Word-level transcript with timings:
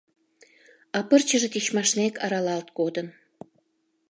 А 0.97 0.99
пырчыже 1.09 1.47
тичмашнек 1.53 2.13
аралалт 2.25 2.67
кодын. 2.77 3.07